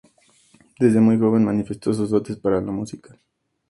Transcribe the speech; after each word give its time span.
Desde 0.79 0.99
muy 0.99 1.19
joven 1.19 1.45
manifestó 1.45 1.93
sus 1.93 2.09
dotes 2.09 2.35
para 2.37 2.59
la 2.59 2.71
música. 2.71 3.15